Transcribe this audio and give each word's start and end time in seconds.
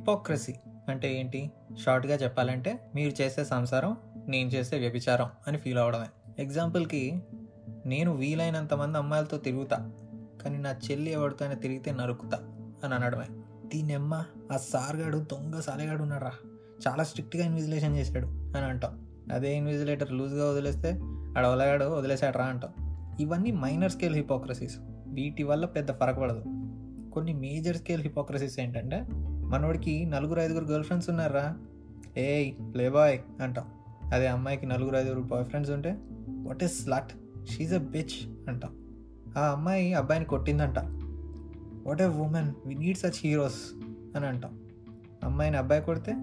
Hypocrisy 0.00 0.54
అంటే 0.88 1.20
ఏంటి? 1.20 1.50
షార్ట్గా 1.82 2.14
చెప్పాలంటే 2.14 2.90
మీరు 2.94 3.22
చేసే 3.22 3.44
సంసారం 3.44 3.96
నేను 4.28 4.48
చేసే 4.48 4.78
వ్యభిచారం 4.78 5.30
అని 5.46 5.58
ఫీల్ 5.58 5.78
అవడమే. 5.78 6.06
ఎగ్జాంపుల్కి 6.38 7.22
నేను 7.86 8.12
వీలైనంత 8.12 8.74
మంది 8.74 8.98
అమ్మాయిలతో 8.98 9.36
తిరుగుతా 9.36 9.76
కానీ 10.42 10.58
నా 10.58 10.70
చెల్లి 10.70 11.12
ఎవరితోనే 11.12 11.54
తిరిగితే 11.54 11.92
నరుకుతా 11.92 12.38
అని 12.84 12.94
అనడమే. 12.94 13.24
దీన్నెమ్మ 13.66 14.24
ఆ 14.52 14.56
సార్గాడు 14.56 15.18
దొంగ 15.18 15.60
సాలెగాడు 15.60 16.02
ఉన్నారా 16.02 16.32
చాలా 16.88 17.04
స్ట్రిక్ట్గా 17.04 17.44
ఇన్విజిలేషన్ 17.44 17.96
చేశాడు 17.96 18.26
అని 18.26 18.64
అంటాం. 18.64 19.08
అదే 19.32 19.56
ఇన్విజిలేటర్ 19.56 20.12
లూజ్గా 20.12 20.50
వదిలేస్తే 20.50 21.00
ఆడ 21.38 21.46
ఒలగాడు 21.46 21.84
వదిలేసాడరా 21.84 22.44
అంటాం. 22.44 22.72
ఇవన్నీ 23.20 23.50
మైనర్ 23.50 23.90
స్కేల్ 23.90 24.14
హిపోక్రసీస్. 24.14 24.78
వీటి 25.06 25.42
వల్ల 25.42 25.66
పెద్ద 25.66 25.92
ఫరక 25.92 26.18
పడదు. 26.18 26.44
కొన్ని 27.10 27.32
మేజర్ 27.32 27.76
స్కేల్ 27.76 28.02
హిపోక్రసీస్ 28.02 28.60
ఏంటంటే 28.60 29.06
మనోడికి 29.50 30.04
నలుగురు 30.04 30.40
ఐదుగురు 30.40 30.64
గర్ల్ 30.64 30.84
ఫ్రెండ్స్ 30.84 31.10
ఉన్నారా? 31.10 31.56
ఏయ్ 32.16 32.54
ప్లేబాయ్ 32.74 33.42
అంటాం. 33.42 33.64
అదే 34.12 34.26
అమ్మాయికి 34.26 34.66
నలుగురు 34.66 34.96
ఐదుగురు 34.96 35.20
బాయ్ 35.20 35.44
ఫ్రెండ్స్ 35.44 35.72
ఉంటే 35.72 35.98
what 36.28 36.64
is 36.64 36.84
slut 36.84 37.12
she's 37.50 37.74
a 37.74 37.78
bitch 37.78 38.48
అంటాం. 38.48 38.70
ఆ 39.38 39.46
అమ్మాయి 39.46 39.94
అబ్బాయిని 39.94 40.26
కొట్టిందంట. 40.26 40.78
What 41.86 42.02
a 42.02 42.06
woman 42.06 42.54
we 42.66 42.74
need 42.74 42.98
such 42.98 43.20
heroes 43.24 43.84
అని 44.16 44.26
అంటాం. 44.26 44.60
అమ్మాయిని 45.24 45.56
అబ్బాయి 45.56 45.82
కొడితే 45.82 46.14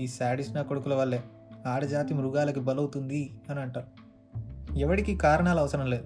ఈ 0.00 0.06
శాడిస్ 0.06 0.54
నా 0.54 0.62
కొడుకుల 0.62 0.94
వల్లే. 0.94 1.24
ఆడజాతి 1.66 2.14
మృగాలకి 2.14 2.60
బలవుతుంది 2.60 3.30
అని 3.50 3.60
అంటారు. 3.60 3.86
ఎవడికి 4.78 5.16
కారణాలు 5.16 5.58
అవసరం 5.58 5.86
లేదు. 5.86 6.04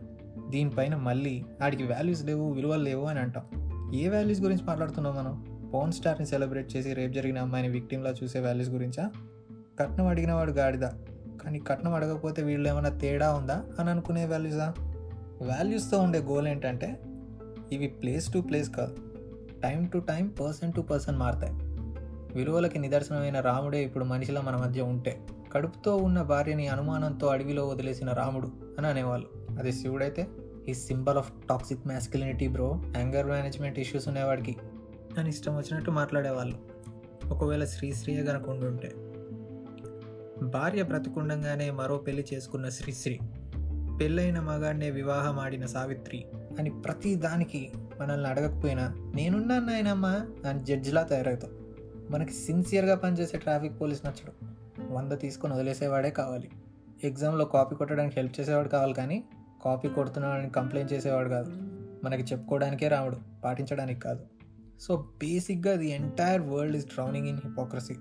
దీనిపైన 0.48 0.96
మళ్ళీ 0.96 1.44
ఆడికి 1.62 1.82
వాల్యూస్ 1.82 2.24
లేవు 2.24 2.52
విలువలు 2.52 2.82
లేవు 2.82 3.04
అని 3.04 3.18
అంటాం. 3.18 3.44
ఏ 3.94 4.08
వాల్యూస్ 4.08 4.40
గురించి 4.40 4.64
మాట్లాడుతున్నాం 4.64 5.16
మనం? 5.16 5.57
పోన్ 5.74 5.92
స్టార్ని 5.92 6.26
సెలబ్రేట్ 6.26 6.76
చేసి 6.76 6.92
రేపు 6.94 7.12
జరిగిన 7.12 7.38
అమ్మాయిని 7.38 7.72
విక్టిమ్లా 7.72 8.14
చూసే 8.24 8.40
వాల్యూస్ 8.40 8.70
గురించా? 8.70 9.10
కట్నం 9.80 10.06
అడిగిన 10.06 10.32
వాడు 10.32 10.52
గాడిదా. 10.52 10.92
కానీ 11.44 11.58
కట్నం 11.58 11.94
అడగకపోతే 11.94 12.42
వీళ్ళు 12.42 12.68
ఏమైనా 12.68 12.88
తేడా 12.88 13.34
ఉందా 13.34 13.64
అని 13.78 13.90
అనుకునే 13.90 14.24
వాల్యూసా 14.24 14.74
వాల్యూస్తో 15.42 15.98
ఉండే 15.98 16.18
గోల్ 16.18 16.48
ఏంటంటే 16.48 17.00
ఇవి 17.72 17.86
ప్లేస్ 17.86 18.32
టు 18.32 18.38
ప్లేస్ 18.38 18.70
కాదు. 18.70 18.96
Time 19.62 19.84
to 19.84 19.98
time 19.98 20.28
person 20.28 20.72
to 20.72 20.80
person 20.80 21.16
మారుతాయి. 21.16 21.52
విలువలకి 22.38 22.78
నిదర్శనమైన 22.78 23.40
రాముడే 23.40 23.84
ఇప్పుడు 23.84 24.04
మనిషిలా 24.04 24.40
మన 24.40 24.56
మధ్య 24.56 24.80
ఉంటే 24.80 25.20
కడుపుతో 25.52 25.96
ఉన్న 25.96 26.22
భార్యని 26.22 26.68
అనుమానంతో 26.68 27.26
అడవిలో 27.26 27.66
వదిలేసిన 27.66 28.12
రాముడు 28.12 28.48
అని 28.78 28.86
అనేవాళ్ళు. 28.86 29.58
అదే 29.58 29.72
శివుడైతే 29.72 30.28
ఈ 30.68 30.74
symbol 30.74 31.18
of 31.18 31.32
toxic 31.48 31.86
masculinity 31.86 32.48
bro 32.48 32.82
anger 32.96 33.26
management 33.26 33.78
issues 33.78 34.08
ఉన్నవాడికి. 34.08 34.56
అని 35.18 35.28
ఇష్టం 35.28 35.56
వచ్చినట్టు 35.56 35.90
మాట్లాడేవాళ్ళు. 35.90 36.58
ఒకవేళ 37.28 37.64
శ్రీశ్రీయే 37.64 38.24
కనుక 38.24 38.48
ఉండుంటే. 38.48 38.92
భార్య 40.46 40.82
బ్రతికుండంగానే 40.82 41.70
మరో 41.70 41.96
పెళ్ళి 41.96 42.26
చేసుకున్న 42.34 42.68
శ్రీశ్రీ 42.68 43.18
పెళ్ళైన 44.00 44.40
మగాడినే 44.40 44.90
వివాహం 44.90 45.38
ఆడిన 45.38 45.66
సావిత్రి 45.66 46.24
అని 46.58 46.70
ప్రతి 46.70 47.14
దానికి 47.14 47.72
మనల్ని 48.00 48.30
అడగకపోయినా 48.30 48.94
నేనున్నాను 49.14 49.66
నాయనమ్మా 49.66 50.26
అని 50.48 50.64
జడ్జిలా 50.64 51.02
తయారవుతాం. 51.02 51.50
మనకి 52.10 52.32
సిన్సియర్గా 52.32 52.94
పనిచేసే 52.94 53.38
ట్రాఫిక్ 53.38 53.80
పోలీస్ 53.80 54.06
నచ్చడు. 54.06 54.32
వంద 54.92 55.12
తీసుకొని 55.12 55.54
వదిలేసేవాడే 55.54 56.10
కావాలి. 56.10 56.50
ఎగ్జామ్లో 57.04 57.44
కాపీ 57.44 57.76
కొట్టడానికి 57.76 58.14
హెల్ప్ 58.16 58.40
చేసేవాడు 58.40 58.68
కావాలి 58.68 58.94
కానీ 58.94 59.24
కాపీ 59.64 59.88
కొడుతున్నాడని 59.88 60.50
కంప్లైంట్ 60.50 60.92
చేసేవాడు 60.92 61.28
కాదు. 61.28 61.52
మనకి 62.04 62.22
చెప్పుకోవడానికే 62.22 62.88
రాముడు 62.88 63.16
పాటించడానికి 63.44 64.00
కాదు. 64.00 64.20
సో 64.80 64.96
బేసిక్గా 64.96 65.76
the 65.76 65.90
entire 65.90 66.42
world 66.42 66.76
is 66.76 66.86
drowning 66.86 67.28
in 67.28 67.38
hypocrisy. 67.44 67.94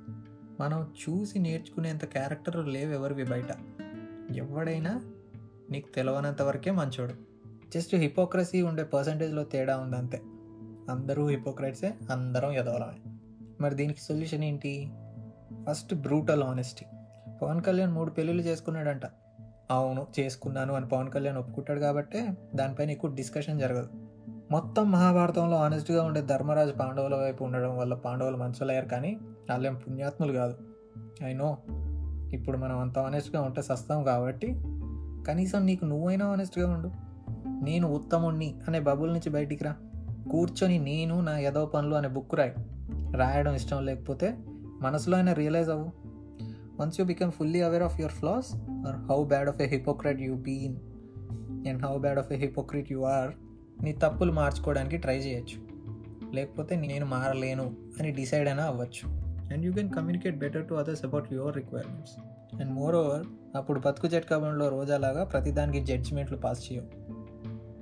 మనం 0.60 0.94
చూసి 1.02 1.40
నేర్చుకునేంత 1.40 2.06
క్యారెక్టర్ 2.06 2.68
లేవు 2.68 2.92
ఎవరివి 2.92 3.24
బయట. 3.24 3.56
ఎవడైనా 4.36 5.02
నీకు 5.72 5.96
తెలవనంత 5.96 6.42
వరకే 6.42 6.72
మంచోడు. 6.72 7.14
జస్ట్ 7.76 7.96
హిపోక్రసీ 7.96 8.62
ఉండే 8.62 8.84
పర్సంటేజ్లో 8.84 9.44
తేడా 9.44 9.78
ఉందంతే. 9.78 10.18
అందరూ 10.92 11.28
హిపోక్రైట్సే 11.28 11.94
అందరం 12.12 12.52
ఎదవలమే 12.52 13.18
మరి 13.62 13.76
దీనికి 13.76 14.02
సొల్యూషన్ 14.02 14.44
ఏంటి? 14.44 14.92
First 15.70 15.94
brutal 15.94 16.44
honesty. 16.44 16.86
Pawan 17.42 17.64
Kalyan 17.64 17.94
మూడు 17.94 18.10
పెళ్ళిళ్ళు 18.10 18.44
చేసుకున్నాడంట. 18.44 19.02
అవును 19.72 20.08
చేసుకున్నాను 20.20 20.74
అని 20.74 20.88
పవన్ 20.88 21.12
కళ్యాణ్ 21.12 21.38
ఒప్పుకుంటాడు 21.38 21.80
కాబట్టే 21.80 22.38
దానిపైన 22.56 22.90
ఎక్కువ 22.90 23.14
డిస్కషన్ 23.14 23.60
జరగదు. 23.60 24.07
మొత్తం 24.52 24.92
మహాభారతంలో 24.92 25.58
ఆనెస్ట్గా 25.58 26.04
ఉండే 26.04 26.22
ధర్మరాజు 26.22 26.72
పాండవుల 26.72 27.16
వైపు 27.16 27.44
ఉండడం 27.44 27.78
వల్ల 27.78 27.94
పాండవులు 27.94 28.38
మంచోళ్ళయ్యారు 28.38 28.88
కానీ 28.88 29.18
వాళ్ళేం 29.50 29.76
పుణ్యాత్ములు 29.76 30.34
కాదు. 30.34 30.56
ఐ 31.24 31.34
నో 31.34 31.58
ఇప్పుడు 32.34 32.58
మనం 32.58 32.80
అంత 32.80 33.00
ఆనెస్ట్గా 33.00 33.42
ఉంటే 33.42 33.62
సస్తాం 33.62 34.04
కాబట్టి 34.04 34.56
కనీసం 35.28 35.66
నీకు 35.66 35.86
నువ్వైనా 35.86 36.26
ఆనెస్ట్గా 36.26 36.70
ఉండు. 36.70 36.92
నేను 37.64 37.94
ఉత్తముణ్ణి 37.94 38.56
అనే 38.68 38.80
బబుల్ 38.80 39.10
నుంచి 39.10 39.30
బయటికి 39.30 39.64
రా. 39.64 39.76
కూర్చొని 40.32 40.80
నేను 40.80 41.22
నా 41.22 41.38
యదో 41.38 41.66
పనులు 41.66 41.96
అనే 41.96 42.08
బుక్ 42.08 42.36
రాయి. 42.36 42.54
రాయడం 43.18 43.54
ఇష్టం 43.54 43.86
లేకపోతే 43.86 44.38
మనసులో 44.82 45.18
అయినా 45.18 45.34
రియలైజ్ 45.34 45.70
అవ్వు. 45.70 45.92
Once 46.82 47.00
you 47.00 47.06
become 47.06 47.32
fully 47.32 47.62
aware 47.62 47.84
of 47.84 48.00
your 48.00 48.14
flaws 48.14 48.56
or 48.88 48.96
how 48.96 49.24
bad 49.24 49.50
of 49.50 49.62
a 49.62 49.68
hypocrite 49.68 50.22
you 50.22 50.36
been 50.36 50.76
and 51.68 51.84
how 51.86 51.98
bad 51.98 52.20
of 52.20 52.32
a 52.32 52.36
hypocrite 52.36 52.92
you 52.92 53.00
are 53.00 53.32
నీ 53.84 53.92
తప్పులు 53.92 54.32
మార్చుకోవడానికి 54.32 54.98
ట్రై 54.98 55.18
చేయొచ్చు. 55.18 55.68
లేకపోతే 56.34 56.76
నేను 56.76 57.06
మారలేను 57.06 57.76
అని 58.00 58.12
డిసైడ్ 58.12 58.50
అయినా 58.50 58.64
అవ్వచ్చు. 58.64 59.10
And 59.54 59.66
you 59.66 59.74
can 59.74 59.94
communicate 59.94 60.38
better 60.38 60.70
to 60.70 60.74
others 60.74 61.06
about 61.06 61.34
your 61.34 61.56
requirements. 61.56 62.14
And 62.62 62.72
moreover 62.96 63.26
అప్పుడు 63.56 63.80
బతుకు 63.80 64.08
జట్కాబంలో 64.08 64.70
రోజాలాగా 64.70 65.24
ప్రతిదానికి 65.24 65.86
జడ్జిమెంట్లు 65.86 66.38
పాస్ 66.38 66.72
చేయవు 66.72 66.88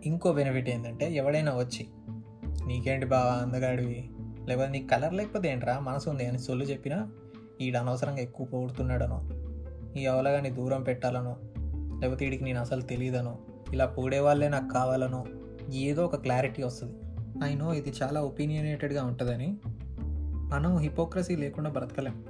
ఇంకో 0.05 0.33
బెనిఫిట్ 0.33 0.69
ఏంటంటే 0.69 1.13
ఎవడైనా 1.13 1.51
వచ్చి 1.51 1.87
నీకేంటి 2.65 3.05
బావా 3.05 3.31
అందగాడివి? 3.31 4.09
లేకపోతే 4.47 4.71
నీకు 4.71 4.87
కలర్ 4.87 5.13
లేకపోతే 5.13 5.49
ఏంట్రా? 5.49 5.79
మనసు 5.79 6.09
ఉంది 6.09 6.25
అని 6.25 6.39
సొల్లు 6.39 6.63
చెప్పినా 6.63 7.09
ఈడు 7.61 7.77
అనవసరంగా 7.77 8.19
ఎక్కువ 8.19 8.45
పొగుడుతున్నాడనో 8.45 9.29
ఈ 9.99 10.05
అవలగాని 10.05 10.49
దూరం 10.49 10.83
పెట్టాలనో 10.83 11.37
లేకపోతే 11.99 12.25
వీడికి 12.25 12.43
నేను 12.43 12.59
అసలు 12.59 12.81
తెలియదనో 12.81 13.37
ఇలా 13.73 13.85
పోడే 13.85 14.19
వాళ్ళే 14.19 14.49
నాకు 14.49 14.73
కావాలనో 14.73 15.25
ఏదో 15.73 16.05
ఒక 16.05 16.15
క్లారిటీ 16.15 16.63
వస్తుంది. 16.63 16.93
ఐ 17.43 17.55
నో 17.55 17.73
ఇది 17.73 17.93
చాలా 18.03 18.21
ఒపీనియనేటెడ్గా 18.21 19.03
ఉంటుందని. 19.05 19.57
మనం 20.31 20.77
హిపోక్రసీ 20.77 21.35
లేకుండా 21.35 21.69
బ్రతకలేం. 21.69 22.23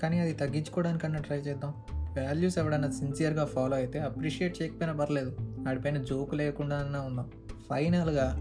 కానీ 0.00 0.18
అది 0.18 0.32
తగ్గించుకోవడానికన్నా 0.32 1.18
ట్రై 1.18 1.36
చేద్దాం. 1.36 1.74
వాల్యూస్ 1.92 2.58
ఎవడన్నా 2.58 2.90
సిన్సియర్గా 2.90 3.44
ఫాలో 3.44 3.76
అయితే 3.76 3.98
అప్రిషియేట్ 3.98 4.62
చేయకపోయినా 4.62 4.92
పర్లేదు. 4.92 5.36
వాడిపైన 5.40 5.98
జోకు 5.98 6.34
లేకుండా 6.34 6.76
అన్నా 6.76 7.00
ఉందాం. 7.00 7.30
ఫైనల్గా 7.70 8.34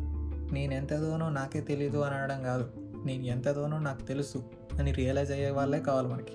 నేను 0.53 0.73
ఎంతదోనో 0.73 1.29
నాకే 1.29 1.61
తెలీదు 1.61 1.97
అని 1.97 2.15
అనడం 2.15 2.43
కాదు. 2.43 2.71
నేను 3.05 3.23
ఎంతదోనో 3.23 3.79
నాకు 3.79 4.01
తెలుసు 4.01 4.43
అని 4.79 4.91
రియలైజ్ 4.91 5.31
అయ్యే 5.31 5.49
వాళ్ళే 5.49 5.79
కావాలి 5.79 6.07
మనకి. 6.07 6.31